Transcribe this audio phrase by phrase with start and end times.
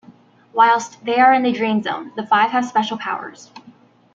[0.51, 3.51] Whilst they are in the Dream Zone, the five have special powers.